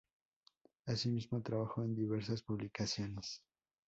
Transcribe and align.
Asimismo, 0.87 1.43
trabajó 1.43 1.83
en 1.83 1.93
diversas 1.93 2.41
publicaciones. 2.41 3.43